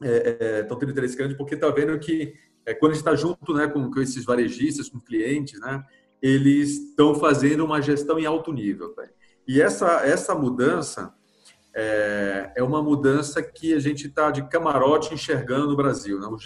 [0.00, 3.14] estão é, é, tendo interesse grande porque está vendo que é, quando a gente está
[3.14, 5.84] junto né, com, com, esses varejistas, com clientes, né,
[6.22, 8.94] eles estão fazendo uma gestão em alto nível.
[8.94, 9.08] Tá?
[9.46, 11.14] E essa, essa mudança
[11.74, 16.18] é, é, uma mudança que a gente está de camarote enxergando no Brasil.
[16.18, 16.26] Né?
[16.26, 16.44] Os,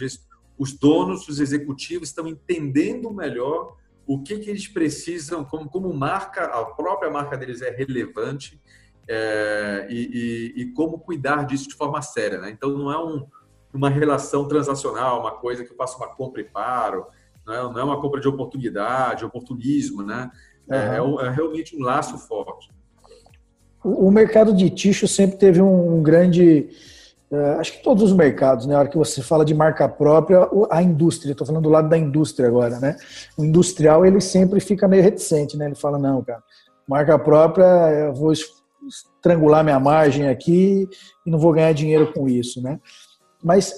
[0.59, 6.45] os donos, os executivos estão entendendo melhor o que, que eles precisam, como, como marca,
[6.45, 8.61] a própria marca deles é relevante
[9.09, 12.38] é, e, e, e, como cuidar disso de forma séria.
[12.38, 12.51] Né?
[12.51, 13.27] Então, não é um,
[13.73, 17.07] uma relação transacional, uma coisa que eu faço uma compra e paro,
[17.47, 20.31] não é, não é uma compra de oportunidade, oportunismo, né?
[20.71, 21.21] É, uhum.
[21.21, 22.71] é, é realmente um laço forte.
[23.83, 26.71] O, o mercado de ticho sempre teve um, grande
[27.59, 28.75] acho que todos os mercados, né?
[28.75, 31.97] A hora que você fala de marca própria, a indústria, estou falando do lado da
[31.99, 32.97] indústria agora, né?
[33.37, 35.66] O industrial, ele sempre fica meio reticente, né?
[35.66, 36.42] Ele fala, não, cara,
[36.88, 38.33] marca própria, eu vou
[38.87, 40.88] estrangular minha margem aqui
[41.27, 42.79] e não vou ganhar dinheiro com isso, né?
[43.42, 43.75] Mas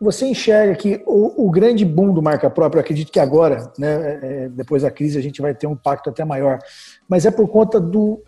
[0.00, 4.48] você enxerga que o, o, grande boom do marca própria, acredito que agora, né, é,
[4.48, 6.58] depois da crise, a gente vai ter um impacto até maior,
[7.06, 8.22] mas é por conta do,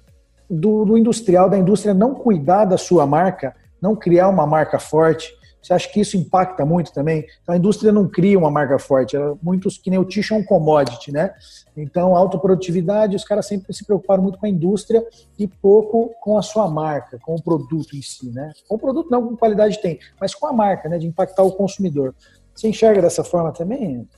[0.50, 5.34] do, do industrial, da indústria não cuidar da sua marca, não criar uma marca forte,
[5.62, 7.24] você acha que isso impacta muito também?
[7.42, 9.16] Então, a indústria não cria uma marca forte.
[9.40, 11.32] Muitos, que nem o Ticho é um commodity, né?
[11.76, 15.06] Então, autoprodutividade, os caras sempre se preocuparam muito com a indústria
[15.38, 18.52] e pouco com a sua marca, com o produto em si, né?
[18.66, 20.98] Com o produto não, com qualidade tem, mas com a marca, né?
[20.98, 22.12] De impactar o consumidor.
[22.52, 24.08] Você enxerga dessa forma também?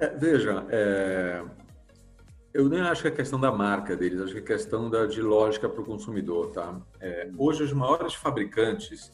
[0.00, 1.42] É, veja, é...
[2.52, 5.22] eu nem acho que é questão da marca deles, acho que é questão da, de
[5.22, 6.80] lógica para o consumidor, tá?
[7.00, 9.12] É, hoje, os maiores fabricantes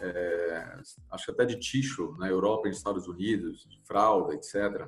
[0.00, 0.78] é,
[1.10, 4.86] acho que até de ticho na Europa e nos Estados Unidos, de fralda, etc.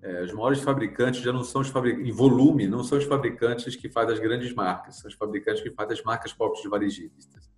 [0.00, 3.74] É, os maiores fabricantes já não são os fabricantes, em volume, não são os fabricantes
[3.76, 7.50] que fazem as grandes marcas, são os fabricantes que fazem as marcas próprias de varejistas.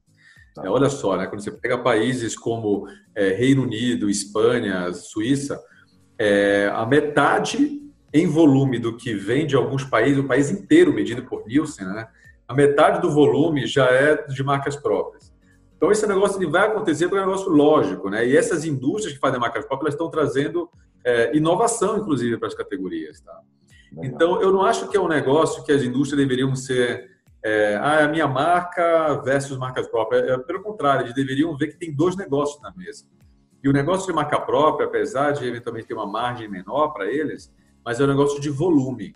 [0.54, 0.66] Tá.
[0.66, 5.62] É, olha só, né, quando você pega países como é, Reino Unido, Espanha, Suíça,
[6.18, 7.80] é, a metade
[8.12, 12.08] em volume do que vem de alguns países, o país inteiro medido por Nielsen, né,
[12.46, 15.32] a metade do volume já é de marcas próprias.
[15.76, 18.26] Então, esse negócio ele vai acontecer porque é um negócio lógico, né?
[18.26, 20.68] E essas indústrias que fazem marcas próprias estão trazendo
[21.02, 23.40] é, inovação, inclusive, para as categorias, tá?
[24.02, 27.08] Então, eu não acho que é um negócio que as indústrias deveriam ser
[27.42, 30.28] é, ah, é a minha marca versus marcas próprias.
[30.28, 33.06] É, pelo contrário, eles deveriam ver que tem dois negócios na mesa.
[33.62, 37.52] E o negócio de marca própria, apesar de eventualmente ter uma margem menor para eles,
[37.84, 39.14] mas é um negócio de volume.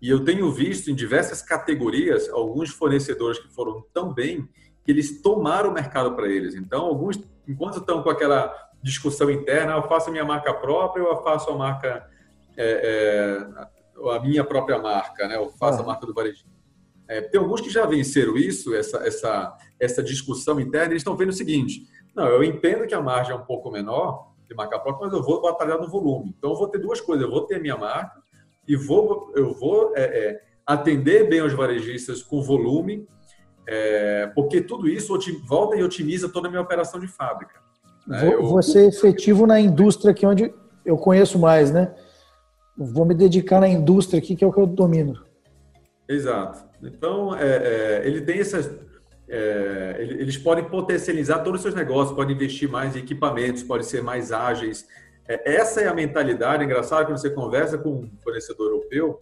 [0.00, 4.48] E eu tenho visto em diversas categorias alguns fornecedores que foram tão bem
[4.84, 6.54] que eles tomaram o mercado para eles.
[6.54, 11.10] Então, alguns, enquanto estão com aquela discussão interna, eu faço a minha marca própria ou
[11.10, 12.08] eu faço a marca,
[12.56, 15.36] é, é, a minha própria marca, né?
[15.36, 15.82] Eu faço ah.
[15.82, 16.48] a marca do varejista.
[17.08, 21.30] É, tem alguns que já venceram isso, essa, essa, essa discussão interna, eles estão vendo
[21.30, 25.08] o seguinte: não, eu entendo que a margem é um pouco menor de marca própria,
[25.08, 26.34] mas eu vou batalhar no volume.
[26.36, 28.20] Então, eu vou ter duas coisas: eu vou ter a minha marca
[28.66, 33.06] e vou, eu vou é, é atender bem os varejistas com volume
[33.66, 37.60] é, porque tudo isso volta e otimiza toda a minha operação de fábrica.
[38.06, 38.20] Né?
[38.20, 40.54] Vou, eu, vou ser efetivo na indústria que é onde
[40.84, 41.92] eu conheço mais, né?
[42.76, 45.24] Vou me dedicar na indústria aqui, que é o que eu domino.
[46.08, 46.64] Exato.
[46.80, 48.70] Então, é, é, ele tem essas.
[49.28, 54.02] É, eles podem potencializar todos os seus negócios, podem investir mais em equipamentos, podem ser
[54.02, 54.86] mais ágeis.
[55.28, 56.64] É, essa é a mentalidade.
[56.64, 59.18] Engraçado quando você conversa com um fornecedor europeu,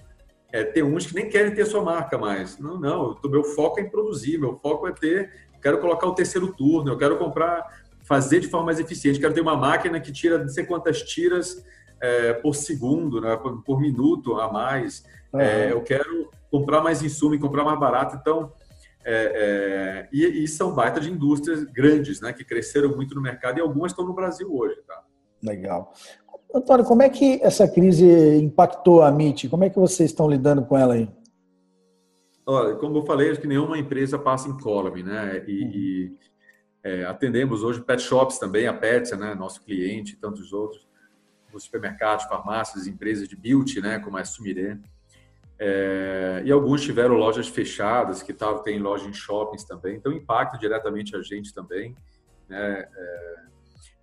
[0.53, 2.59] é, tem uns que nem querem ter sua marca mais.
[2.59, 6.15] Não, não, o meu foco é em produzir, meu foco é ter, quero colocar o
[6.15, 9.19] terceiro turno, eu quero comprar fazer de forma mais eficiente.
[9.19, 11.65] Quero ter uma máquina que tira não sei quantas tiras
[12.01, 15.05] é, por segundo, né, por, por, minuto a mais.
[15.33, 15.41] Uhum.
[15.41, 18.17] É, eu quero comprar mais insumo e comprar mais barato.
[18.21, 18.53] Então,
[19.05, 23.59] é, é, e, e, são baita de indústrias grandes, né, que cresceram muito no mercado
[23.59, 24.81] e algumas estão no Brasil hoje.
[24.87, 25.03] Tá?
[25.43, 25.93] Legal.
[26.55, 28.07] Antônio, como é que essa crise
[28.39, 29.49] impactou a MIT?
[29.49, 31.09] Como é que vocês estão lidando com ela aí?
[32.47, 35.45] Olha, como eu falei, acho que nenhuma empresa passa incólume, né?
[35.47, 35.71] E, uhum.
[35.71, 36.17] e
[36.83, 39.35] é, atendemos hoje pet shops também, a Petsa, né?
[39.35, 40.87] Nosso cliente, e tantos outros,
[41.53, 43.99] os supermercados, farmácias, empresas de beauty, né?
[43.99, 44.79] Como a Sumiré.
[45.67, 50.59] É, e alguns tiveram lojas fechadas, que tavam, tem loja em shoppings também, então impacta
[50.59, 51.97] diretamente a gente também.
[52.47, 52.87] Né?
[52.95, 53.37] É,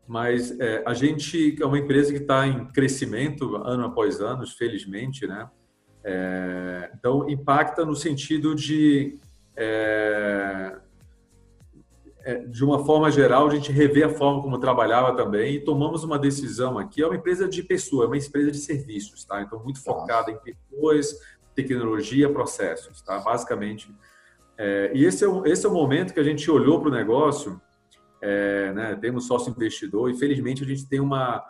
[0.07, 5.27] mas é, a gente é uma empresa que está em crescimento ano após ano, felizmente,
[5.27, 5.47] né?
[6.03, 9.19] É, então impacta no sentido de
[9.55, 10.79] é,
[12.23, 16.03] é, de uma forma geral, a gente rever a forma como trabalhava também e tomamos
[16.03, 17.03] uma decisão aqui.
[17.03, 19.41] É uma empresa de pessoa, é uma empresa de serviços, tá?
[19.41, 21.15] Então, muito focada em pessoas,
[21.55, 23.19] tecnologia, processos, tá?
[23.19, 23.93] Basicamente.
[24.57, 26.91] É, e esse é, o, esse é o momento que a gente olhou para o
[26.91, 27.59] negócio
[28.21, 31.43] é, né, temos sócio investidor e felizmente a gente tem uma,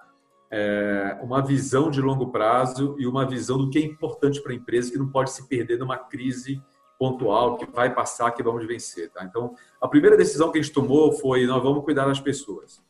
[0.49, 4.55] é, uma visão de longo prazo e uma visão do que é importante para a
[4.55, 6.61] empresa que não pode se perder numa crise
[6.97, 9.09] pontual que vai passar, que vamos vencer.
[9.09, 9.25] Tá?
[9.25, 12.81] Então, a primeira decisão que a gente tomou foi nós vamos cuidar das pessoas.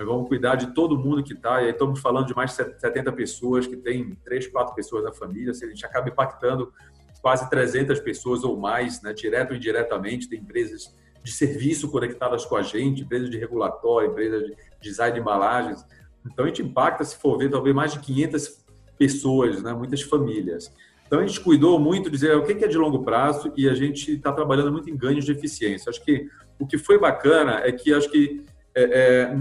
[0.00, 2.80] Nós vamos cuidar de todo mundo que está, e aí estamos falando de mais de
[2.80, 6.72] 70 pessoas, que tem 3, 4 pessoas na família, se a gente acaba impactando
[7.20, 12.56] quase 300 pessoas ou mais, né, direto ou indiretamente, tem empresas de serviço conectadas com
[12.56, 15.84] a gente, empresas de regulatório, empresas de design de embalagens.
[16.24, 18.64] Então, a gente impacta, se for ver, talvez mais de 500
[18.98, 19.74] pessoas, né?
[19.74, 20.74] muitas famílias.
[21.06, 23.74] Então, a gente cuidou muito de dizer o que é de longo prazo e a
[23.74, 25.90] gente está trabalhando muito em ganhos de eficiência.
[25.90, 26.26] Acho que
[26.58, 28.42] o que foi bacana é que acho que
[28.74, 29.36] é, é,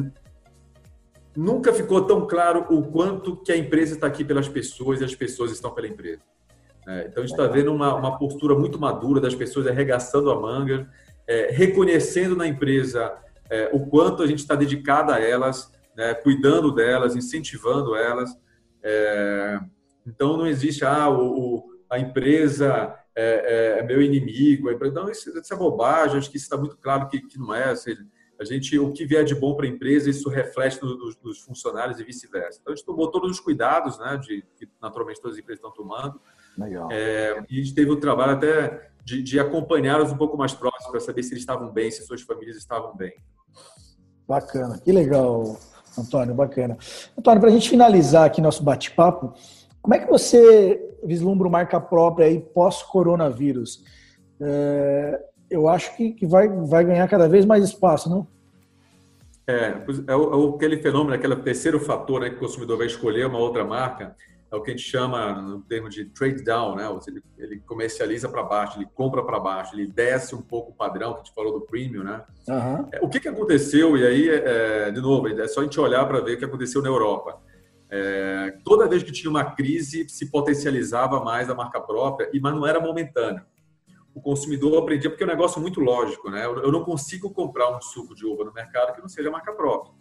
[1.35, 5.15] nunca ficou tão claro o quanto que a empresa está aqui pelas pessoas e as
[5.15, 6.21] pessoas estão pela empresa.
[6.87, 10.39] É, então, a gente está vendo uma, uma postura muito madura das pessoas arregaçando a
[10.39, 10.89] manga,
[11.27, 13.13] é, reconhecendo na empresa
[13.49, 18.31] é, o quanto a gente está dedicado a elas, né, cuidando delas, incentivando elas.
[18.81, 19.59] É,
[20.05, 24.93] então não existe ah, o, o a empresa é, é, é, meu inimigo, a empresa,
[24.93, 26.17] não isso, isso, é bobagem.
[26.17, 27.75] Acho que isso está muito claro que, que não é.
[27.75, 28.01] Seja,
[28.39, 31.99] a gente o que vier de bom para a empresa isso reflete nos, nos funcionários
[31.99, 32.59] e vice-versa.
[32.61, 35.73] Então a gente tomou todos os cuidados, né, de que naturalmente todas as empresas estão
[35.73, 36.21] tomando.
[36.57, 36.89] Legal.
[36.91, 40.91] É, e a gente teve o trabalho até de, de acompanhá-los um pouco mais próximo
[40.91, 43.13] para saber se eles estavam bem, se suas famílias estavam bem.
[44.27, 45.57] Bacana, que legal,
[45.97, 46.77] Antônio, bacana.
[47.17, 49.33] Antônio, para a gente finalizar aqui nosso bate-papo,
[49.81, 53.83] como é que você vislumbra o marca própria aí pós-coronavírus?
[54.39, 55.19] É,
[55.49, 58.27] eu acho que, que vai, vai ganhar cada vez mais espaço, não?
[59.47, 63.25] É, é, o, é aquele fenômeno, aquele terceiro fator né, que o consumidor vai escolher
[63.25, 64.15] uma outra marca,
[64.51, 66.85] é o que a gente chama no termo de trade down, né?
[67.07, 71.13] Ele, ele comercializa para baixo, ele compra para baixo, ele desce um pouco o padrão
[71.13, 72.23] que a gente falou do premium, né?
[72.47, 72.89] Uhum.
[72.91, 73.95] É, o que, que aconteceu?
[73.95, 76.81] E aí, é, de novo, é só a gente olhar para ver o que aconteceu
[76.81, 77.39] na Europa.
[77.91, 82.53] É, toda vez que tinha uma crise, se potencializava mais a marca própria, e mas
[82.55, 83.43] não era momentâneo.
[84.19, 86.45] O consumidor aprendia porque é um negócio muito lógico, né?
[86.45, 89.93] Eu não consigo comprar um suco de uva no mercado que não seja marca própria.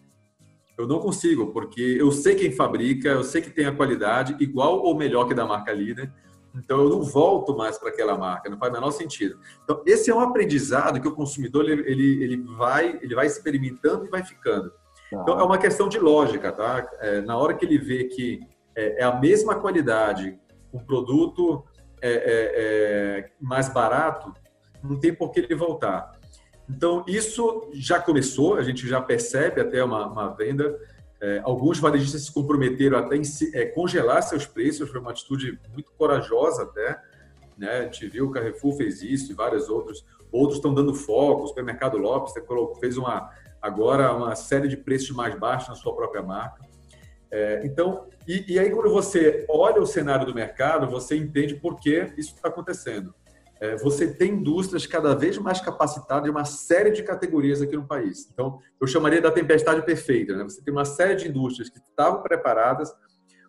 [0.77, 4.81] Eu não consigo, porque eu sei quem fabrica, eu sei que tem a qualidade igual
[4.81, 6.13] ou melhor que da marca líder.
[6.53, 9.39] Então eu não volto mais para aquela marca, não faz o menor sentido.
[9.63, 14.05] Então esse é um aprendizado que o consumidor ele, ele, ele vai ele vai experimentando
[14.05, 14.71] e vai ficando.
[15.13, 15.21] Tá.
[15.23, 16.91] Então é uma questão de lógica, tá?
[17.01, 18.41] É, na hora que ele vê que
[18.77, 20.37] é, é a mesma qualidade,
[20.73, 21.65] um produto
[22.01, 24.33] é, é, é mais barato,
[24.83, 26.19] não tem por que ele voltar.
[26.69, 30.79] Então, isso já começou, a gente já percebe até uma, uma venda.
[31.21, 33.23] É, alguns varejistas se comprometeram até em
[33.55, 37.01] é, congelar seus preços, foi uma atitude muito corajosa até.
[37.57, 37.71] Né?
[37.71, 40.05] A gente viu o Carrefour fez isso e vários outros.
[40.31, 42.35] Outros estão dando foco, o Supermercado Lopes
[42.79, 43.31] fez uma,
[43.63, 46.68] agora uma série de preços mais baixos na sua própria marca.
[47.31, 51.79] É, então, e, e, aí quando você olha o cenário do mercado, você entende por
[51.79, 53.15] que isso está acontecendo
[53.61, 57.87] é, você tem indústrias cada vez mais capacitadas em uma série de categorias aqui no
[57.87, 58.29] país.
[58.33, 60.37] Então, eu chamaria da tempestade perfeita.
[60.37, 60.45] Né?
[60.45, 62.93] Você tem uma série de indústrias que estavam preparadas,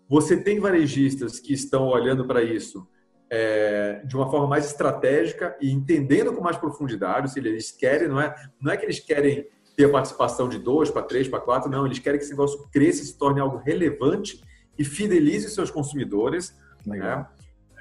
[0.07, 2.87] você tem varejistas que estão olhando para isso
[3.29, 8.19] é, de uma forma mais estratégica e entendendo com mais profundidade, se eles querem, não
[8.19, 9.47] é, não é que eles querem
[9.79, 12.67] ter a participação de dois para três, para quatro, não, eles querem que esse negócio
[12.69, 14.43] cresça e se torne algo relevante
[14.77, 16.53] e fidelize seus consumidores.
[16.85, 17.25] Né?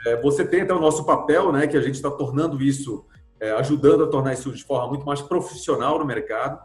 [0.06, 3.04] É, você tem então o nosso papel, né, que a gente está tornando isso,
[3.40, 6.62] é, ajudando a tornar isso de forma muito mais profissional no mercado.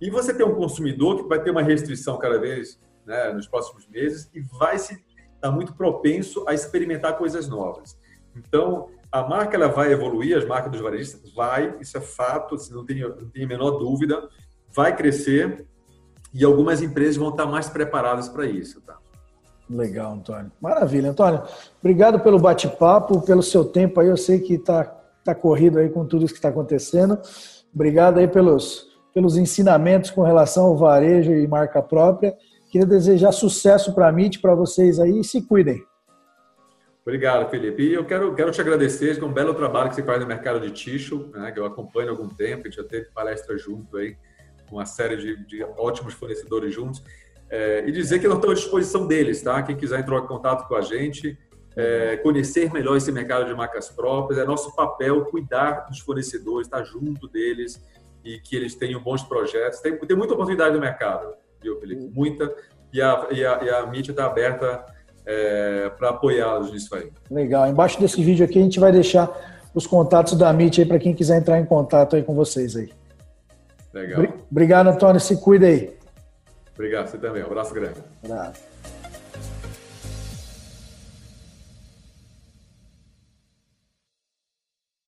[0.00, 3.86] E você tem um consumidor que vai ter uma restrição cada vez né, nos próximos
[3.86, 5.04] meses e vai se estar
[5.42, 8.00] tá muito propenso a experimentar coisas novas.
[8.34, 12.72] Então, a marca ela vai evoluir, as marcas dos varejistas vai, isso é fato, assim,
[12.72, 14.26] não tem, não tem a menor dúvida,
[14.74, 15.66] vai crescer
[16.32, 18.96] e algumas empresas vão estar mais preparadas para isso, tá?
[19.68, 20.50] Legal, Antônio.
[20.60, 21.42] Maravilha, Antônio.
[21.80, 24.08] Obrigado pelo bate-papo, pelo seu tempo aí.
[24.08, 24.84] Eu sei que está
[25.24, 27.18] tá corrido aí com tudo isso que está acontecendo.
[27.72, 32.34] Obrigado aí pelos, pelos ensinamentos com relação ao varejo e marca própria.
[32.70, 35.84] Queria desejar sucesso para a MIT, para vocês aí e se cuidem.
[37.02, 37.82] Obrigado, Felipe.
[37.82, 40.26] E eu quero, quero te agradecer, que é um belo trabalho que você faz no
[40.26, 43.56] mercado de tixo, né, que eu acompanho há algum tempo, a gente já teve palestra
[43.56, 44.20] junto aí, com
[44.74, 47.02] uma série de, de ótimos fornecedores juntos.
[47.48, 49.60] É, e dizer que nós estamos à disposição deles, tá?
[49.62, 51.36] Quem quiser entrar em contato com a gente,
[51.76, 56.84] é, conhecer melhor esse mercado de marcas próprias, é nosso papel cuidar dos fornecedores, estar
[56.84, 57.84] junto deles
[58.24, 59.80] e que eles tenham bons projetos.
[59.80, 62.08] Tem, tem muita oportunidade no mercado, viu, Felipe?
[62.14, 62.54] Muita.
[62.92, 64.84] E a, e a, e a mídia está aberta
[65.24, 67.10] é, para apoiá-los nisso aí.
[67.30, 67.68] Legal.
[67.68, 69.28] Embaixo desse vídeo aqui a gente vai deixar
[69.74, 72.90] os contatos da MIT aí para quem quiser entrar em contato aí com vocês aí.
[73.92, 74.24] Legal.
[74.50, 75.20] Obrigado, Antônio.
[75.20, 75.96] Se cuida aí.
[76.74, 77.42] Obrigado, você também.
[77.42, 78.00] Um abraço grande.
[78.22, 78.62] Um abraço.